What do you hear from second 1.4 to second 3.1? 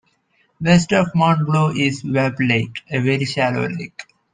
Blue is Webb Lake, a